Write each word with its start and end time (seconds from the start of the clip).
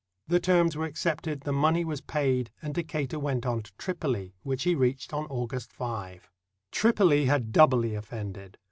The 0.27 0.39
terms 0.39 0.75
were 0.75 0.85
accepted, 0.85 1.41
the 1.41 1.53
money 1.53 1.85
was 1.85 2.01
paid, 2.01 2.49
and 2.59 2.73
Decatur 2.73 3.19
went 3.19 3.45
on 3.45 3.61
to 3.61 3.71
Tripoli, 3.77 4.33
which 4.41 4.63
he 4.63 4.73
reached 4.73 5.13
August 5.13 5.71
5. 5.71 6.27
TripoU 6.71 7.25
had 7.27 7.51
doubly 7.51 7.93
offended. 7.93 8.57